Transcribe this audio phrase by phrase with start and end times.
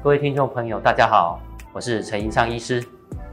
[0.00, 1.40] 各位听众朋友，大家好，
[1.72, 2.80] 我是陈银昌医师。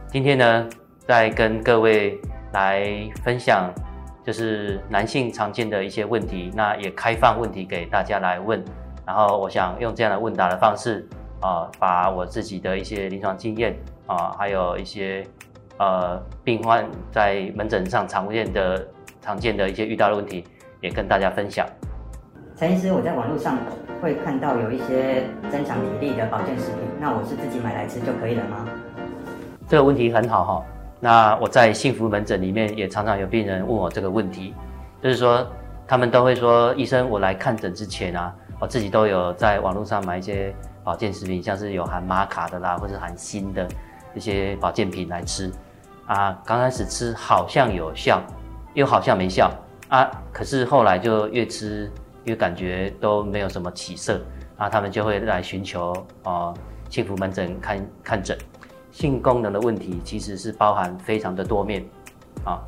[0.07, 0.67] 今天呢，
[1.07, 2.19] 在跟各位
[2.53, 3.71] 来分享，
[4.25, 8.65] 就是男性常见的一些问题，那也开放问题给大家来问。
[9.05, 11.07] 然后，我想用这样的问答的方式，
[11.39, 13.77] 啊，把我自己的一些临床经验
[14.07, 15.23] 啊，还有一些
[15.77, 18.87] 呃病患在门诊上常见的
[19.21, 20.43] 常见的一些遇到的问题，
[20.81, 21.63] 也跟大家分享。
[22.57, 23.57] 陈医师，我在网络上
[24.01, 28.65] 会看到有一些增强体力的保健食品，那我是自己买来吃就可以了吗？
[29.67, 30.65] 这个问题很好哈。
[31.01, 34.53] 那我在幸福门诊里面也常常有病人问我这个问题，
[35.03, 35.45] 就是说
[35.85, 38.33] 他们都会说，医生，我来看诊之前啊。
[38.57, 43.67] 我自己都有在网络上买一些保健食品，像是有含玛卡的啦，或者含锌的
[44.13, 45.51] 一些保健品来吃
[46.05, 46.41] 啊。
[46.45, 48.21] 刚开始吃好像有效，
[48.73, 49.51] 又好像没效
[49.89, 50.09] 啊。
[50.31, 51.91] 可是后来就越吃
[52.25, 54.19] 因为感觉都没有什么起色
[54.57, 54.67] 那。
[54.67, 56.53] 他们就会来寻求啊
[56.89, 58.37] 幸福门诊看看诊。
[58.91, 61.85] 性功能的问题其实是包含非常的多面
[62.43, 62.59] 啊，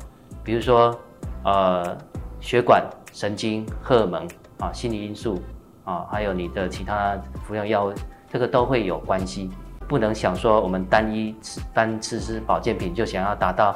[0.42, 0.98] 比如说
[1.44, 1.96] 呃
[2.40, 4.26] 血管、神经、荷尔蒙
[4.58, 5.42] 啊、心理因素。
[5.84, 7.94] 啊，还有你的其他服用药物，
[8.30, 9.50] 这个都会有关系。
[9.88, 13.74] 不能想说我们单一吃单吃吃保健品就想要达到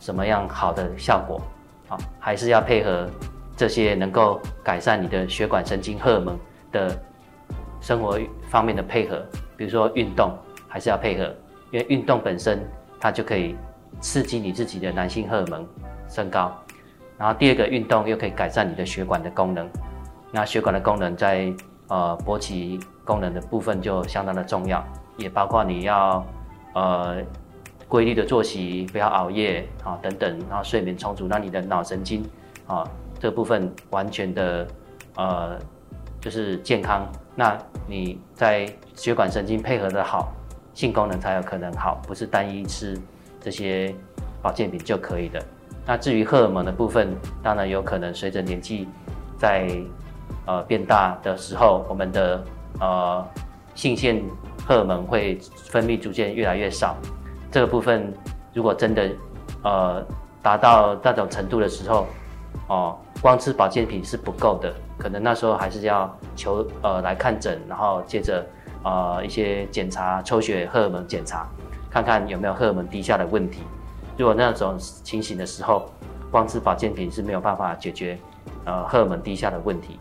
[0.00, 1.40] 什么样好的效果，
[1.88, 3.08] 啊，还是要配合
[3.60, 6.38] 这些能够改善你的血管、神经、荷尔蒙
[6.72, 6.98] 的
[7.78, 9.22] 生活方面的配合。
[9.54, 10.32] 比如说运动，
[10.66, 11.24] 还是要配合，
[11.70, 12.66] 因为运动本身
[12.98, 13.54] 它就可以
[14.00, 15.68] 刺激你自己的男性荷尔蒙
[16.08, 16.50] 升高，
[17.18, 19.68] 然后第二个运动又可以改善你的血管的功能。
[20.32, 21.52] 那血管的功能在
[21.88, 24.82] 呃勃起功能的部分就相当的重要，
[25.18, 26.24] 也包括你要
[26.72, 27.18] 呃
[27.86, 32.24] 规律的作息，不要熬夜啊等等，然后睡眠充足，让你的脑神经
[32.66, 32.88] 啊
[33.20, 34.66] 这部分完全的
[35.16, 35.56] 呃
[36.20, 37.06] 就是健康。
[37.36, 38.66] 那你在
[38.96, 40.32] 血管神经配合的好，
[40.74, 42.98] 性功能才有可能好，不是单一吃
[43.40, 43.94] 这些
[44.42, 45.40] 保健品就可以的。
[45.86, 48.88] 那至于荷尔蒙的部分，当然有可能随着年纪
[49.38, 49.68] 在
[50.46, 52.44] 呃，变大的时候，我们的
[52.80, 53.24] 呃
[53.74, 54.22] 性腺
[54.66, 56.96] 荷尔蒙会分泌逐渐越来越少。
[57.50, 58.12] 这个部分
[58.52, 59.10] 如果真的
[59.62, 60.04] 呃
[60.42, 62.06] 达到那种程度的时候，
[62.68, 68.46] 哦，光吃保健品是不够的，可能那时候还是要求呃来看诊，然后接着
[68.82, 71.46] 呃一些检查抽血荷尔蒙检查，
[71.90, 73.60] 看看有没有荷尔蒙低下的问题。
[74.16, 75.90] 如果那种情形的时候，
[76.30, 78.18] 光吃保健品是没有办法解决
[78.64, 80.00] 呃荷尔蒙低下的问题。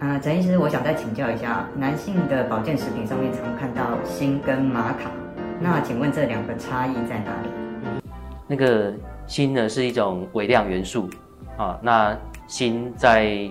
[0.00, 5.08] 啊，陈医师，我想再请教一下，男性的保健食品上面常看到锌跟玛卡，
[5.60, 8.02] 那请问这两个差异在哪里？
[8.48, 8.92] 那个
[9.24, 11.08] 锌呢是一种微量元素
[11.56, 12.16] 啊，那
[12.46, 13.50] 锌在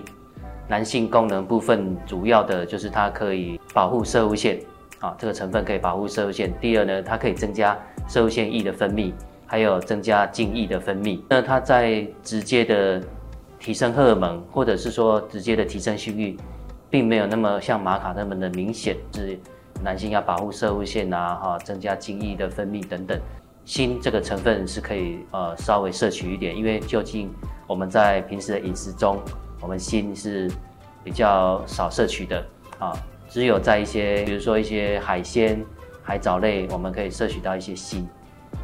[0.68, 4.58] 男性功能部分主要的就是它可以保护射物腺
[5.00, 6.52] 啊，这个成分可以保护射物腺。
[6.60, 7.78] 第二呢，它可以增加
[8.08, 9.12] 射物腺液的分泌，
[9.46, 11.20] 还有增加精液的分泌。
[11.28, 13.02] 那它在直接的
[13.58, 16.36] 提升荷尔蒙，或者是说直接的提升性欲，
[16.88, 18.96] 并没有那么像玛卡那么的明显。
[19.12, 19.38] 是
[19.82, 23.18] 男性要保护射物腺啊，哈，增加精液的分泌等等。
[23.64, 27.32] 锌这个成分是可以呃稍微摄取一点，因为究竟
[27.66, 29.20] 我们在平时的饮食中，
[29.60, 30.50] 我们锌是
[31.02, 32.44] 比较少摄取的
[32.78, 32.92] 啊，
[33.28, 35.64] 只有在一些比如说一些海鲜、
[36.02, 38.06] 海藻类，我们可以摄取到一些锌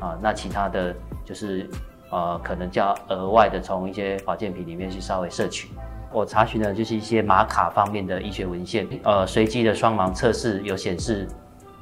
[0.00, 0.94] 啊，那其他的
[1.25, 1.69] 就是。
[2.12, 5.69] 呃，可能叫额外的从一些保健品里面去稍微摄取。
[6.12, 11.28] 我查询的就是一些玛卡方面的医学文献，呃，随机的双盲测试有显示，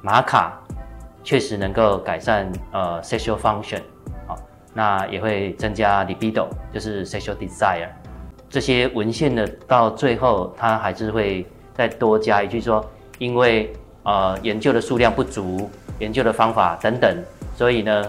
[0.02, 0.60] 玛卡
[1.28, 3.82] 确实能够改善呃 sexual function，
[4.26, 4.34] 好，
[4.72, 7.86] 那也会增加 libido，就是 sexual desire。
[8.48, 12.82] 这些文献呢，到最后它还是会再多加一句说，
[13.18, 13.70] 因为
[14.04, 15.68] 呃研究的数量不足，
[15.98, 17.14] 研究的方法等等，
[17.54, 18.02] 所以呢。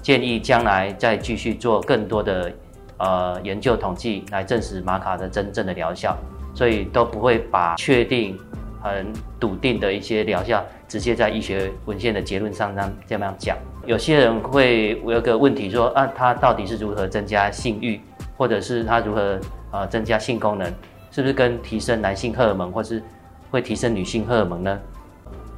[0.00, 2.52] 建议将来再继续做更多的
[2.96, 6.16] 呃研究统计来证实玛卡的真正的疗效，
[6.56, 8.36] 所以都不会把确定
[8.82, 13.56] 很笃定的一些疗效直接在医学文献的结论上这样这样讲。
[13.86, 18.00] 有些人会有个问题说啊，他到底是如何增加性欲，
[18.36, 19.38] 或者是他如何
[19.70, 20.72] 呃增加性功能，
[21.10, 23.02] 是不是跟提升男性荷尔蒙，或是
[23.50, 24.78] 会提升女性荷尔蒙呢？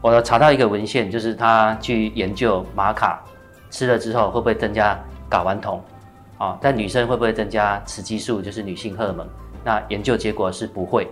[0.00, 3.22] 我查到一个文献，就是他去研究玛卡。
[3.70, 4.96] 吃了之后会不会增加
[5.28, 5.82] 睾丸酮？
[6.38, 9.26] 啊，但女生会不会增加雌激素，就是女性荷尔蒙？
[9.64, 11.08] 那研究结果是不会。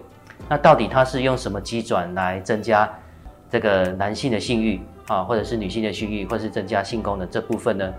[0.49, 2.91] 那到底它是用什么机转来增加
[3.51, 7.93] 这个男性的性欲啊，或者是女性的性欲，或是增加性功能这部分呢？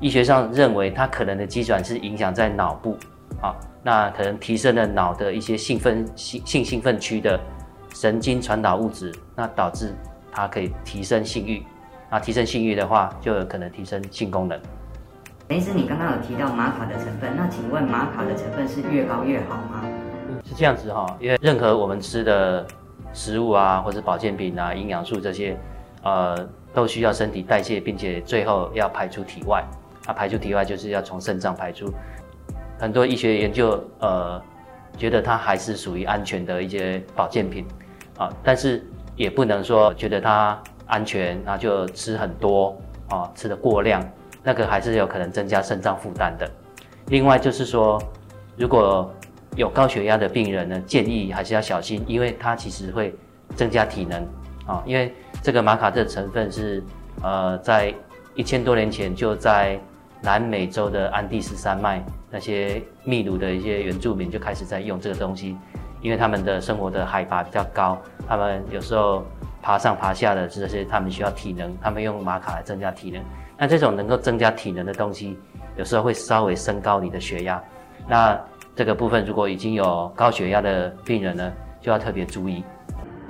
[0.00, 2.96] 医学上认为它可能的机转是影响在脑部
[3.40, 7.38] 啊，那可能提升了脑的一些兴奋性性兴奋区的
[7.94, 9.94] 神经传导物质，那导致
[10.32, 11.62] 它可以提升性欲，
[12.10, 14.60] 那提升性欲的话，就有可能提升性功能。
[15.48, 19.84] 陈医师，你刚刚有提到玛卡的成分，那请问玛卡的成分是越高越好吗？
[20.44, 22.66] 是这样子哈，因为任何我们吃的
[23.12, 25.56] 食物啊，或者保健品啊、营养素这些，
[26.02, 26.36] 呃，
[26.72, 29.64] 都需要身体代谢，并且最后要排出体外。
[30.06, 31.90] 那排出体外就是要从肾脏排出。
[32.78, 34.40] 很多医学研究，呃，
[34.98, 37.66] 觉得它还是属于安全的一些保健品
[38.18, 38.84] 啊，但是
[39.16, 42.76] 也不能说觉得它安全，那就吃很多
[43.08, 44.06] 啊，吃的过量，
[44.42, 46.50] 那个还是有可能增加肾脏负担的。
[47.06, 47.98] 另外就是说，
[48.58, 49.10] 如果
[49.56, 53.14] 有高血压的病人呢，建议还是要小心，因为它其实会
[53.54, 54.26] 增加体能
[54.66, 54.82] 啊。
[54.86, 56.82] 因为这个玛卡这成分是
[57.22, 57.94] 呃，在
[58.34, 59.78] 一千多年前就在
[60.20, 65.56] 南美洲的安第斯山脉那些秘鲁的一些原住民就开始在用这个东西，
[66.00, 67.96] 因为他们的生活的海拔比较高，
[68.26, 69.24] 他们有时候
[69.62, 73.22] 爬上爬下的这些，他们需要体能，他们用玛卡来增加体能。
[73.56, 75.38] 那这种能够增加体能的东西，
[75.76, 77.62] 有时候会稍微升高你的血压。
[78.08, 78.38] 那
[78.76, 82.64] 这个部分，如果已经有高血压的病人呢，就要特别注意。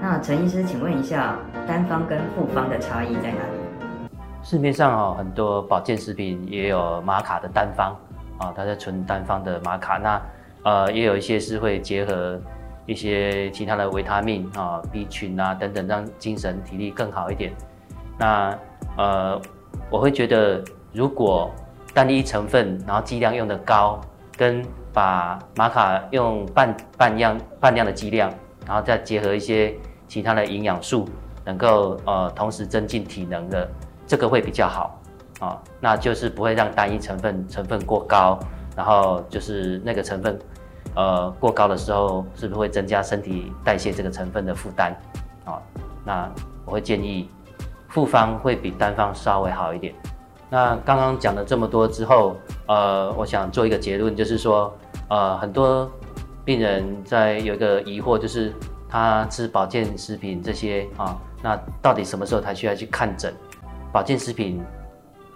[0.00, 1.36] 那陈医师，请问一下，
[1.66, 4.08] 单方跟复方的差异在哪里？
[4.42, 7.94] 市面上哦，很多保健食品也有玛卡的单方
[8.38, 9.98] 啊，它是纯单方的玛卡。
[9.98, 10.22] 那
[10.62, 12.40] 呃，也有一些是会结合
[12.86, 17.52] 一些其他的维他命啊、B 群啊等等，让精神体力更好一点。
[18.18, 18.58] 那
[18.96, 19.40] 呃，
[19.90, 20.62] 我会觉得，
[20.92, 21.50] 如果
[21.92, 24.00] 单一成分，然后剂量用的高，
[24.36, 28.32] 跟把玛卡用半半样半量的剂量，
[28.66, 29.74] 然后再结合一些
[30.08, 31.08] 其他的营养素，
[31.44, 33.68] 能够呃同时增进体能的，
[34.06, 35.00] 这个会比较好
[35.40, 35.60] 啊。
[35.80, 38.38] 那就是不会让单一成分成分过高，
[38.76, 40.38] 然后就是那个成分
[40.94, 44.94] 呃过高的时候，是不是会增加身体代谢这个成分的负担
[45.44, 45.62] 啊？
[46.04, 46.30] 那
[46.64, 47.30] 我会建议
[47.88, 49.94] 复方会比单方稍微好一点。
[50.50, 52.36] 那刚刚讲了这么多之后，
[52.66, 54.72] 呃，我想做一个结论，就是说。
[55.10, 55.88] 呃，很多
[56.46, 58.54] 病人在有一个疑惑，就是
[58.88, 63.32] 他吃保健食品这些啊，那到底什么时候才需要去看诊？
[63.92, 64.64] 保健食品，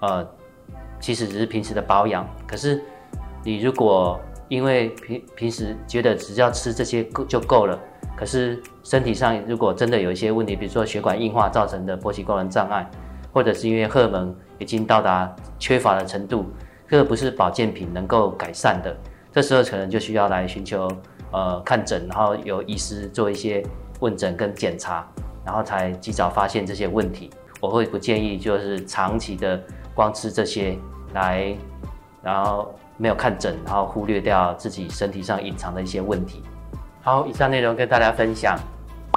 [0.01, 0.27] 呃，
[0.99, 2.27] 其实只是平时的保养。
[2.47, 2.83] 可是
[3.45, 4.19] 你如果
[4.49, 7.79] 因为平平时觉得只要吃这些够就够了，
[8.17, 12.91] 可是身体上如果真的有一些问题，比如说血管硬化造成的勃起功能障碍，
[13.33, 16.47] 或者是因为荷尔蒙已经到达缺乏的程度，
[16.89, 18.97] 这个不是保健品能够改善的。
[19.31, 20.89] 这时候可能就需要来寻求
[21.31, 23.65] 呃看诊，然后由医师做一些
[24.01, 25.07] 问诊跟检查，
[25.45, 27.31] 然后才及早发现这些问题。
[27.61, 29.61] 我会不建议就是长期的
[29.95, 30.77] 光吃这些
[31.13, 31.55] 来，
[32.23, 36.43] 然后没有看诊，然后忽略掉自己身体上隐藏的一些问题。
[37.03, 38.59] 好，以上内容跟大家分享，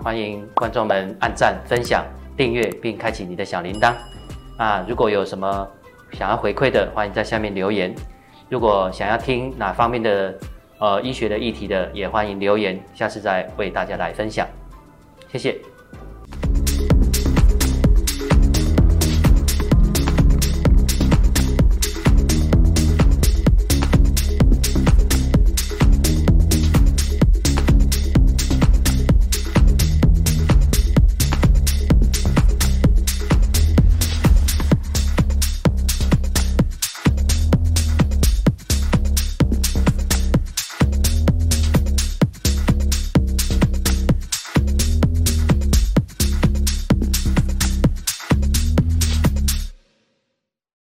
[0.03, 2.05] 欢迎观众们按赞、分享、
[2.35, 3.93] 订阅并开启你的小铃铛。
[4.57, 5.67] 啊，如果有什么
[6.13, 7.95] 想要回馈的，欢迎在下面留言。
[8.49, 10.37] 如果想要听哪方面的
[10.77, 14.47] 呃医学的议题的，也欢迎留言，下次再为大家来分享。
[15.31, 15.70] 谢谢。